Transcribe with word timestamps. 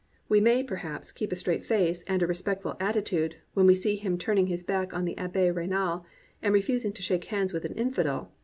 We 0.27 0.41
may, 0.41 0.63
perhaps, 0.63 1.11
keep 1.11 1.31
a 1.31 1.35
straight 1.35 1.63
face 1.63 2.01
and 2.07 2.23
a 2.23 2.25
respectful 2.25 2.75
atti 2.79 3.05
tude 3.05 3.35
when 3.53 3.67
we 3.67 3.75
see 3.75 3.97
him 3.97 4.17
turning 4.17 4.47
his 4.47 4.63
back 4.63 4.95
on 4.95 5.05
the 5.05 5.15
Abbe 5.15 5.51
Raynal, 5.51 6.05
and 6.41 6.55
refusing 6.55 6.91
to 6.93 7.03
"shake 7.03 7.25
hands 7.25 7.53
with 7.53 7.65
an 7.65 7.73
in 7.77 7.91
fidel." 7.93 8.31